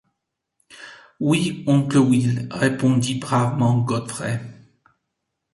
Oui, 1.19 1.63
oncle 1.67 1.99
Will, 1.99 2.47
répondit 2.49 3.19
bravement 3.19 3.77
Godfrey. 3.77 4.41